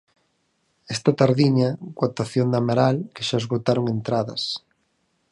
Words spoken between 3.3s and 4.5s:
esgotaron entradas.